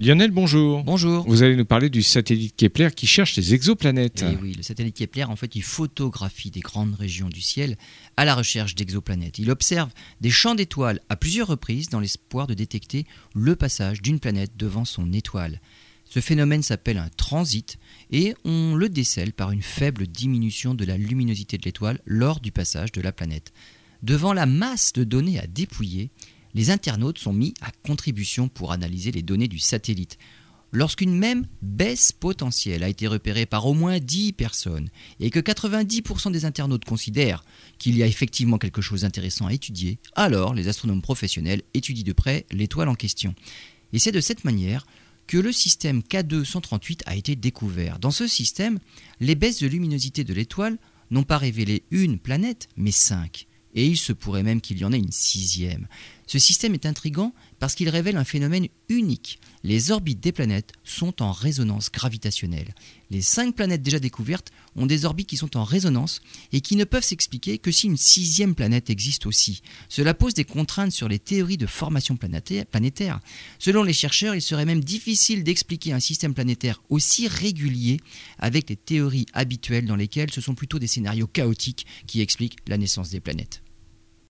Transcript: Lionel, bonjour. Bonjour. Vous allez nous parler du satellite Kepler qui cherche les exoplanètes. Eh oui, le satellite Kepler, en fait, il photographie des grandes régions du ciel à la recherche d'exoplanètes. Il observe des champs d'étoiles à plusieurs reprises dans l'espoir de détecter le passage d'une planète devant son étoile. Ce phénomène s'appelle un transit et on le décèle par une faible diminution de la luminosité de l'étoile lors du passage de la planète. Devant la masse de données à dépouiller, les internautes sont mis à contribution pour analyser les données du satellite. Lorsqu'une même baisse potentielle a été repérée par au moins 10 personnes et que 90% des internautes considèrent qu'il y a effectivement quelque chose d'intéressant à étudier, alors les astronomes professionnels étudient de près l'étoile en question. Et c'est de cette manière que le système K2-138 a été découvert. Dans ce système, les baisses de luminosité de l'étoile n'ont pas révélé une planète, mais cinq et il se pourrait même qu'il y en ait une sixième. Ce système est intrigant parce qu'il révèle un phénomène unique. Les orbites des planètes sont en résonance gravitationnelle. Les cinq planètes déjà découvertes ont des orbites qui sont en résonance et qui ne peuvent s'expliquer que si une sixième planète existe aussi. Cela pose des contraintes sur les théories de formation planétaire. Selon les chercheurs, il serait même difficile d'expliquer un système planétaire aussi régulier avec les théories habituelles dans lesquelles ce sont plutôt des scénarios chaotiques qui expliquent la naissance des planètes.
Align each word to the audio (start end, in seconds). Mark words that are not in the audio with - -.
Lionel, 0.00 0.30
bonjour. 0.30 0.84
Bonjour. 0.84 1.24
Vous 1.26 1.42
allez 1.42 1.56
nous 1.56 1.64
parler 1.64 1.90
du 1.90 2.04
satellite 2.04 2.54
Kepler 2.54 2.90
qui 2.94 3.08
cherche 3.08 3.34
les 3.34 3.52
exoplanètes. 3.52 4.24
Eh 4.24 4.36
oui, 4.40 4.54
le 4.54 4.62
satellite 4.62 4.96
Kepler, 4.96 5.24
en 5.24 5.34
fait, 5.34 5.56
il 5.56 5.62
photographie 5.64 6.52
des 6.52 6.60
grandes 6.60 6.94
régions 6.94 7.28
du 7.28 7.40
ciel 7.40 7.76
à 8.16 8.24
la 8.24 8.36
recherche 8.36 8.76
d'exoplanètes. 8.76 9.40
Il 9.40 9.50
observe 9.50 9.90
des 10.20 10.30
champs 10.30 10.54
d'étoiles 10.54 11.00
à 11.08 11.16
plusieurs 11.16 11.48
reprises 11.48 11.88
dans 11.88 11.98
l'espoir 11.98 12.46
de 12.46 12.54
détecter 12.54 13.06
le 13.34 13.56
passage 13.56 14.00
d'une 14.00 14.20
planète 14.20 14.52
devant 14.56 14.84
son 14.84 15.12
étoile. 15.12 15.60
Ce 16.04 16.20
phénomène 16.20 16.62
s'appelle 16.62 16.98
un 16.98 17.10
transit 17.16 17.76
et 18.12 18.36
on 18.44 18.76
le 18.76 18.88
décèle 18.88 19.32
par 19.32 19.50
une 19.50 19.62
faible 19.62 20.06
diminution 20.06 20.74
de 20.74 20.84
la 20.84 20.96
luminosité 20.96 21.58
de 21.58 21.64
l'étoile 21.64 21.98
lors 22.06 22.38
du 22.38 22.52
passage 22.52 22.92
de 22.92 23.00
la 23.00 23.10
planète. 23.10 23.52
Devant 24.04 24.32
la 24.32 24.46
masse 24.46 24.92
de 24.92 25.02
données 25.02 25.40
à 25.40 25.48
dépouiller, 25.48 26.10
les 26.54 26.70
internautes 26.70 27.18
sont 27.18 27.32
mis 27.32 27.54
à 27.60 27.70
contribution 27.84 28.48
pour 28.48 28.72
analyser 28.72 29.12
les 29.12 29.22
données 29.22 29.48
du 29.48 29.58
satellite. 29.58 30.18
Lorsqu'une 30.70 31.16
même 31.16 31.46
baisse 31.62 32.12
potentielle 32.12 32.82
a 32.82 32.90
été 32.90 33.06
repérée 33.06 33.46
par 33.46 33.66
au 33.66 33.72
moins 33.72 33.98
10 33.98 34.34
personnes 34.34 34.90
et 35.18 35.30
que 35.30 35.40
90% 35.40 36.30
des 36.30 36.44
internautes 36.44 36.84
considèrent 36.84 37.42
qu'il 37.78 37.96
y 37.96 38.02
a 38.02 38.06
effectivement 38.06 38.58
quelque 38.58 38.82
chose 38.82 39.00
d'intéressant 39.00 39.46
à 39.46 39.54
étudier, 39.54 39.98
alors 40.14 40.52
les 40.52 40.68
astronomes 40.68 41.00
professionnels 41.00 41.62
étudient 41.72 42.04
de 42.04 42.12
près 42.12 42.44
l'étoile 42.50 42.90
en 42.90 42.94
question. 42.94 43.34
Et 43.94 43.98
c'est 43.98 44.12
de 44.12 44.20
cette 44.20 44.44
manière 44.44 44.86
que 45.26 45.38
le 45.38 45.52
système 45.52 46.00
K2-138 46.00 47.00
a 47.06 47.16
été 47.16 47.34
découvert. 47.34 47.98
Dans 47.98 48.10
ce 48.10 48.26
système, 48.26 48.78
les 49.20 49.34
baisses 49.34 49.60
de 49.60 49.68
luminosité 49.68 50.22
de 50.22 50.34
l'étoile 50.34 50.76
n'ont 51.10 51.22
pas 51.22 51.38
révélé 51.38 51.84
une 51.90 52.18
planète, 52.18 52.68
mais 52.76 52.90
cinq 52.90 53.46
et 53.74 53.86
il 53.86 53.96
se 53.96 54.12
pourrait 54.12 54.42
même 54.42 54.60
qu'il 54.60 54.78
y 54.78 54.84
en 54.84 54.92
ait 54.92 54.98
une 54.98 55.12
sixième. 55.12 55.86
Ce 56.28 56.38
système 56.38 56.74
est 56.74 56.84
intrigant 56.84 57.32
parce 57.58 57.74
qu'il 57.74 57.88
révèle 57.88 58.18
un 58.18 58.24
phénomène 58.24 58.68
unique. 58.90 59.40
Les 59.64 59.90
orbites 59.90 60.20
des 60.20 60.30
planètes 60.30 60.72
sont 60.84 61.22
en 61.22 61.32
résonance 61.32 61.90
gravitationnelle. 61.90 62.74
Les 63.10 63.22
cinq 63.22 63.56
planètes 63.56 63.82
déjà 63.82 63.98
découvertes 63.98 64.52
ont 64.76 64.84
des 64.84 65.06
orbites 65.06 65.30
qui 65.30 65.38
sont 65.38 65.56
en 65.56 65.64
résonance 65.64 66.20
et 66.52 66.60
qui 66.60 66.76
ne 66.76 66.84
peuvent 66.84 67.02
s'expliquer 67.02 67.56
que 67.56 67.72
si 67.72 67.86
une 67.86 67.96
sixième 67.96 68.54
planète 68.54 68.90
existe 68.90 69.24
aussi. 69.24 69.62
Cela 69.88 70.12
pose 70.12 70.34
des 70.34 70.44
contraintes 70.44 70.92
sur 70.92 71.08
les 71.08 71.18
théories 71.18 71.56
de 71.56 71.66
formation 71.66 72.18
planétaire. 72.18 73.20
Selon 73.58 73.82
les 73.82 73.94
chercheurs, 73.94 74.34
il 74.34 74.42
serait 74.42 74.66
même 74.66 74.84
difficile 74.84 75.44
d'expliquer 75.44 75.94
un 75.94 76.00
système 76.00 76.34
planétaire 76.34 76.82
aussi 76.90 77.26
régulier 77.26 78.00
avec 78.38 78.68
les 78.68 78.76
théories 78.76 79.26
habituelles 79.32 79.86
dans 79.86 79.96
lesquelles 79.96 80.30
ce 80.30 80.42
sont 80.42 80.54
plutôt 80.54 80.78
des 80.78 80.88
scénarios 80.88 81.26
chaotiques 81.26 81.86
qui 82.06 82.20
expliquent 82.20 82.58
la 82.66 82.76
naissance 82.76 83.08
des 83.08 83.20
planètes. 83.20 83.62